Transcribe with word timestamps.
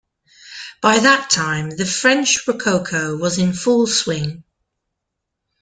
By 0.81 0.97
that 0.97 1.29
time 1.29 1.69
the 1.69 1.85
French 1.85 2.47
Rococo 2.47 3.17
was 3.17 3.37
in 3.37 3.53
full 3.53 3.85
swing. 3.85 4.43